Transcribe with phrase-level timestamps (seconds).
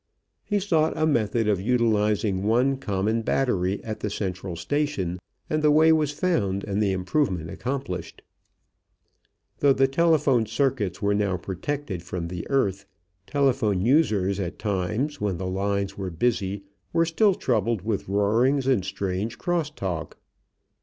[0.43, 5.69] He sought a method of utilizing one common battery at the central station and the
[5.69, 8.23] way was found and the improvement accomplished.
[9.59, 12.87] Though the telephone circuits were now protected from the earth,
[13.27, 16.63] telephone users, at times when the lines were busy,
[16.93, 20.17] were still troubled with roarings and strange cross talk.